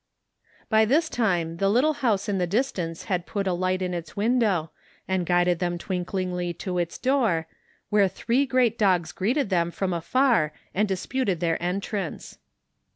[0.67, 4.17] By this time the little house in the distance had put a light in its
[4.17, 4.71] window,
[5.07, 7.45] and guided them twinklingly to its door,
[7.91, 12.39] where three great dogs greeted them from afar and disputed their entrance.